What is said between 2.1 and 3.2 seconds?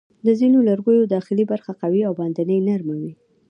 باندنۍ نرمه وي.